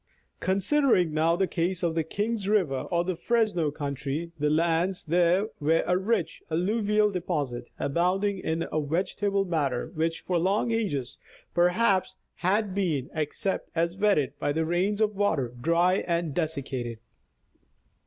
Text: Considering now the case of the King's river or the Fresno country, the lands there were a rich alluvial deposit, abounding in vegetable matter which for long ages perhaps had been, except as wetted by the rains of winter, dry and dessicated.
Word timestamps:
Considering 0.39 1.13
now 1.13 1.35
the 1.35 1.45
case 1.45 1.83
of 1.83 1.93
the 1.93 2.03
King's 2.03 2.49
river 2.49 2.87
or 2.89 3.03
the 3.03 3.15
Fresno 3.15 3.69
country, 3.69 4.31
the 4.39 4.49
lands 4.49 5.03
there 5.03 5.49
were 5.59 5.83
a 5.85 5.95
rich 5.95 6.41
alluvial 6.49 7.11
deposit, 7.11 7.67
abounding 7.77 8.39
in 8.39 8.65
vegetable 8.75 9.45
matter 9.45 9.91
which 9.93 10.21
for 10.21 10.39
long 10.39 10.71
ages 10.71 11.19
perhaps 11.53 12.15
had 12.37 12.73
been, 12.73 13.11
except 13.13 13.69
as 13.75 13.95
wetted 13.95 14.33
by 14.39 14.51
the 14.51 14.65
rains 14.65 15.01
of 15.01 15.15
winter, 15.15 15.53
dry 15.61 15.97
and 16.07 16.33
dessicated. 16.33 16.97